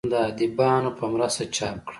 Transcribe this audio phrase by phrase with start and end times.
[0.13, 1.89] د اديبانو پۀ مرسته چاپ کړه